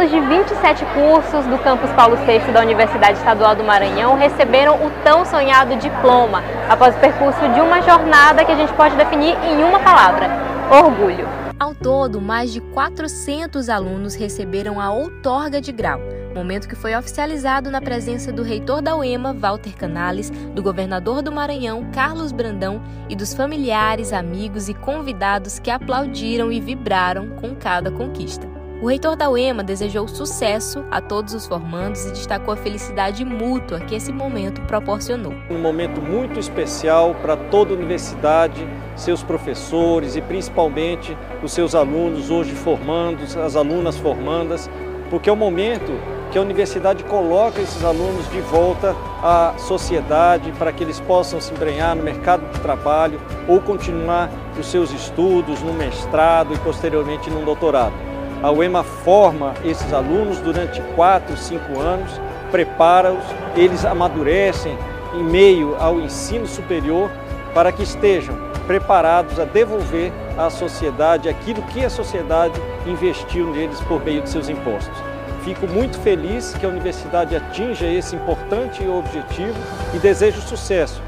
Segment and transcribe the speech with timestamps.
[0.00, 4.90] alunos de 27 cursos do campus Paulo VI da Universidade Estadual do Maranhão receberam o
[5.04, 9.62] tão sonhado diploma após o percurso de uma jornada que a gente pode definir em
[9.62, 10.28] uma palavra:
[10.70, 11.28] orgulho.
[11.58, 16.00] Ao todo, mais de 400 alunos receberam a outorga de grau,
[16.34, 21.30] momento que foi oficializado na presença do reitor da UEMA, Walter Canales, do governador do
[21.30, 22.80] Maranhão, Carlos Brandão,
[23.10, 28.59] e dos familiares, amigos e convidados que aplaudiram e vibraram com cada conquista.
[28.82, 33.78] O reitor da UEMA desejou sucesso a todos os formandos e destacou a felicidade mútua
[33.78, 35.34] que esse momento proporcionou.
[35.50, 38.66] Um momento muito especial para toda a universidade,
[38.96, 44.70] seus professores e principalmente os seus alunos hoje formandos, as alunas formandas,
[45.10, 45.92] porque é o momento
[46.32, 51.52] que a universidade coloca esses alunos de volta à sociedade para que eles possam se
[51.52, 57.44] embrenhar no mercado de trabalho ou continuar os seus estudos no mestrado e posteriormente no
[57.44, 58.09] doutorado.
[58.42, 62.10] A UEMA forma esses alunos durante quatro, cinco anos,
[62.50, 63.22] prepara-os,
[63.54, 64.76] eles amadurecem
[65.14, 67.10] em meio ao ensino superior
[67.52, 68.34] para que estejam
[68.66, 74.48] preparados a devolver à sociedade aquilo que a sociedade investiu neles por meio de seus
[74.48, 74.96] impostos.
[75.44, 79.58] Fico muito feliz que a universidade atinja esse importante objetivo
[79.94, 81.02] e desejo sucesso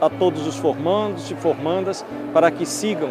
[0.00, 3.10] a todos os formandos e formandas para que sigam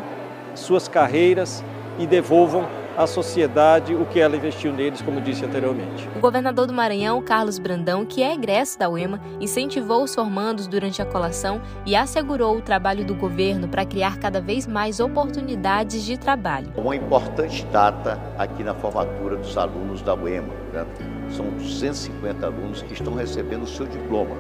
[0.55, 1.63] suas carreiras
[1.97, 2.65] e devolvam
[2.99, 6.09] à sociedade o que ela investiu neles, como disse anteriormente.
[6.17, 11.01] O governador do Maranhão, Carlos Brandão, que é egresso da UEMA, incentivou os formandos durante
[11.01, 16.17] a colação e assegurou o trabalho do governo para criar cada vez mais oportunidades de
[16.17, 16.73] trabalho.
[16.75, 20.53] Uma importante data aqui na formatura dos alunos da UEMA.
[20.73, 20.85] Né?
[21.29, 24.35] São 250 alunos que estão recebendo o seu diploma.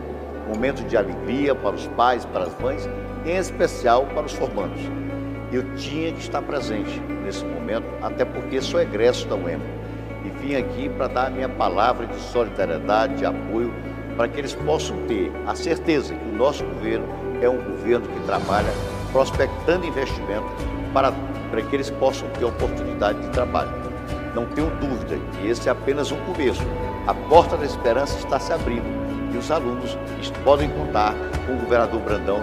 [0.53, 2.89] Momento de alegria para os pais, para as mães,
[3.25, 4.81] em especial para os formandos
[5.51, 9.65] eu tinha que estar presente nesse momento, até porque sou egresso da UEMA.
[10.23, 13.73] E vim aqui para dar a minha palavra de solidariedade, de apoio,
[14.15, 17.07] para que eles possam ter a certeza que o nosso governo
[17.41, 18.69] é um governo que trabalha
[19.11, 20.45] prospectando investimento
[20.93, 21.11] para,
[21.49, 23.71] para que eles possam ter oportunidade de trabalho.
[24.35, 26.61] Não tenho dúvida que esse é apenas um começo.
[27.07, 28.85] A porta da esperança está se abrindo
[29.33, 29.97] e os alunos
[30.43, 31.13] podem contar
[31.45, 32.39] com o governador Brandão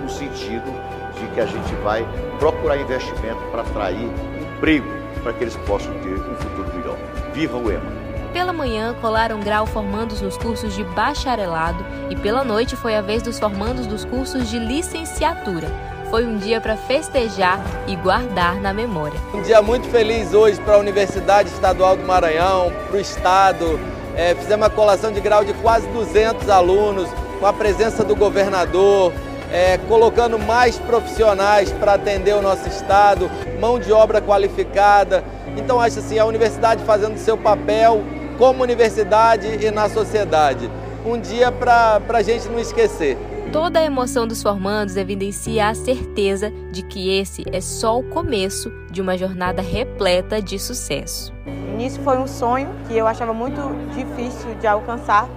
[0.00, 2.06] no sentido de que a gente vai
[2.38, 4.08] procurar investimento para atrair
[4.40, 4.86] emprego
[5.22, 6.96] para que eles possam ter um futuro melhor.
[7.34, 8.06] Viva o EMA!
[8.32, 13.22] Pela manhã, colaram grau formandos nos cursos de bacharelado e pela noite foi a vez
[13.22, 15.68] dos formandos dos cursos de licenciatura.
[16.10, 19.18] Foi um dia para festejar e guardar na memória.
[19.34, 23.80] Um dia muito feliz hoje para a Universidade Estadual do Maranhão, para o Estado.
[24.14, 27.08] É, fizemos uma colação de grau de quase 200 alunos,
[27.40, 29.12] com a presença do governador,
[29.52, 33.30] é, colocando mais profissionais para atender o nosso estado,
[33.60, 35.24] mão de obra qualificada.
[35.56, 38.02] Então acho assim, a universidade fazendo seu papel
[38.38, 40.70] como universidade e na sociedade.
[41.04, 43.16] Um dia para a gente não esquecer.
[43.52, 48.70] Toda a emoção dos formandos evidencia a certeza de que esse é só o começo
[48.90, 51.32] de uma jornada repleta de sucesso.
[51.46, 53.60] O início foi um sonho que eu achava muito
[53.94, 55.28] difícil de alcançar,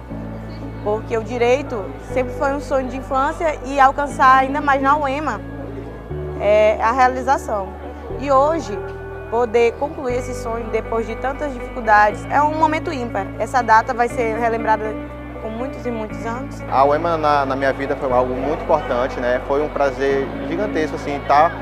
[0.82, 5.40] porque o direito sempre foi um sonho de infância e alcançar ainda mais na UEMA
[6.40, 7.68] é a realização.
[8.18, 8.78] E hoje,
[9.30, 13.26] poder concluir esse sonho depois de tantas dificuldades é um momento ímpar.
[13.38, 14.94] Essa data vai ser relembrada
[15.42, 16.60] com muitos e muitos anos.
[16.70, 19.40] A UEMA na, na minha vida foi algo muito importante, né?
[19.46, 21.52] Foi um prazer gigantesco assim estar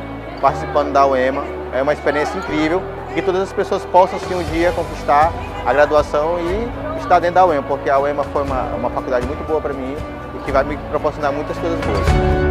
[0.40, 1.44] participando da UEMA.
[1.72, 2.80] É uma experiência incrível
[3.18, 5.32] que todas as pessoas possam assim, um dia conquistar
[5.66, 9.44] a graduação e estar dentro da UEMA, porque a UEMA foi uma, uma faculdade muito
[9.44, 9.96] boa para mim
[10.36, 12.47] e que vai me proporcionar muitas coisas boas.